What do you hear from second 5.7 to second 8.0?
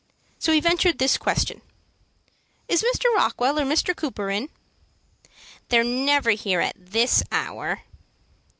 never here at this hour."